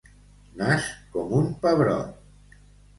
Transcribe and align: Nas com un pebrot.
Nas 0.61 0.87
com 1.17 1.37
un 1.43 1.55
pebrot. 1.67 2.61